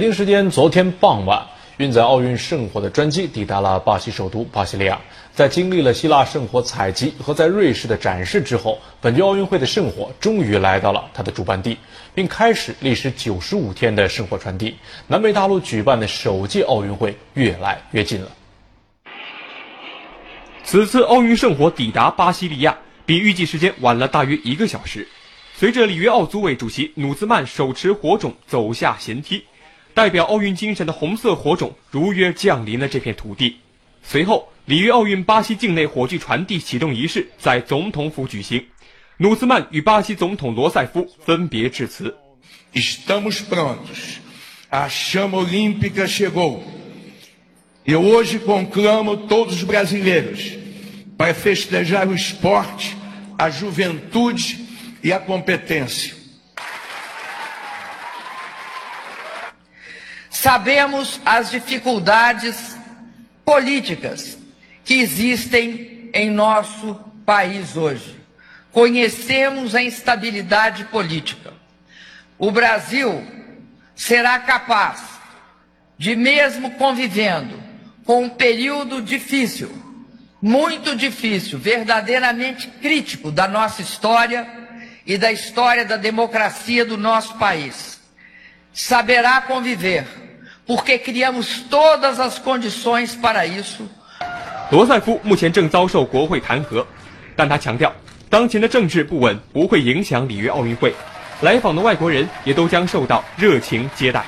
[0.00, 1.46] 北京时间昨天傍晚，
[1.76, 4.98] 运载奥运圣火的专机抵达了巴西首都巴西利亚。
[5.34, 11.76] 在经历了希腊圣火采集和在瑞士的展示之后，本届奥运会的圣火终于来到了它的主办地，
[12.14, 14.74] 并开始历时九十五天的圣火传递。
[15.06, 18.28] 南美大陆举办的首届奥运会越来越近了。
[20.64, 22.74] 此次奥运圣火抵达巴西利亚，
[23.04, 25.06] 比预计时间晚了大约一个小时。
[25.54, 29.44] 随着里约奥组委主席努兹曼手持火种走下舷梯。
[30.00, 33.58] 代表奥运精神的红色火种如约降临了这片土地。
[34.02, 38.64] 随后，里约奥运巴西境内火炬传递启动仪式在总统府举行，
[39.18, 42.16] 努斯曼与巴西总统罗塞夫分别致辞。
[42.72, 44.20] Estamos prontos.
[44.70, 46.62] A chama olímpica chegou.
[47.86, 50.56] E hoje conclamo todos os brasileiros
[51.18, 52.96] para festejar o esporte,
[53.36, 54.64] a juventude
[55.04, 56.14] e a competência.
[60.40, 62.74] Sabemos as dificuldades
[63.44, 64.38] políticas
[64.82, 66.94] que existem em nosso
[67.26, 68.18] país hoje.
[68.72, 71.52] Conhecemos a instabilidade política.
[72.38, 73.22] O Brasil
[73.94, 75.02] será capaz
[75.98, 77.62] de, mesmo convivendo
[78.06, 79.70] com um período difícil,
[80.40, 84.48] muito difícil, verdadeiramente crítico da nossa história
[85.04, 88.00] e da história da democracia do nosso país,
[88.72, 90.19] saberá conviver
[90.70, 93.82] porque criamos todas as condições para isso。
[94.70, 96.86] 罗塞夫目前正遭受国会弹劾，
[97.34, 97.92] 但他强调，
[98.28, 100.94] 当前的政治不稳不会影响里约奥运会，
[101.40, 104.24] 来访的外国人也都将受到热情接待。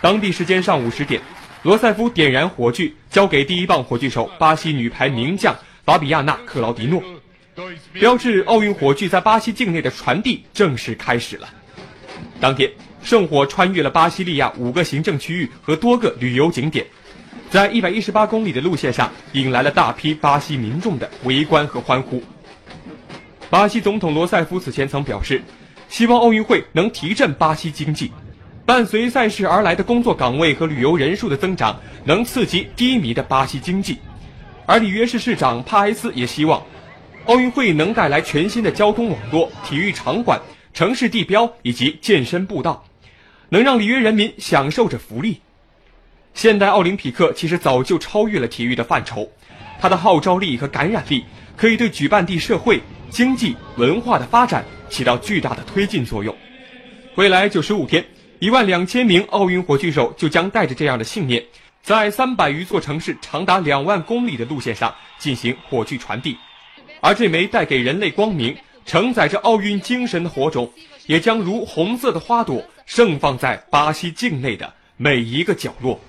[0.00, 1.20] 当地时间上午十点，
[1.64, 5.52] 罗塞夫点燃火炬，交给第一棒火炬手巴西女排名将
[5.84, 7.02] 法比亚娜·克劳迪诺，
[7.94, 11.48] 标志奥运火炬在巴西境内的传递正式开始了。
[12.40, 12.70] 当天。
[13.06, 16.84] 圣火穿越了巴西利亚五个行政区域和多个旅游景点，
[17.48, 22.20] 在一百一十八公里的路线上，引来了大批巴西民众的围观和欢呼。
[23.48, 25.40] 巴西总统罗塞夫此前曾表示，
[25.88, 28.10] 希望奥运会能提振巴西经济，
[28.64, 33.98] 伴随赛事而来的工作岗位和旅游人数的增长，能刺激低迷的巴西经济。
[34.66, 36.60] 而里约市市长帕埃斯也希望，
[37.26, 40.40] 奥运会能带来全新的交通网络、体育场馆、
[40.74, 42.82] 城市地标以及健身步道。
[43.48, 45.40] 能让里约人民享受着福利。
[46.34, 49.28] 现代奥林匹克其实早就超越了体育的范畴，
[49.80, 51.24] 它的号召力和感染力
[51.56, 56.34] 可以对举办地社会、经济、文化的发展起到巨大的推进作用。
[57.14, 58.04] 未来九十五天，
[58.38, 61.42] 一万两千名奥运火炬手就将带着这样的信念，
[61.82, 66.36] 在三百余座城市、长达两万公里的路线上进行火炬传递，
[67.00, 68.54] 而这枚带给人类光明、
[68.84, 70.70] 承载着奥运精神的火种，
[71.06, 72.62] 也将如红色的花朵。
[72.86, 76.00] 盛放在巴西境内的每一个角落。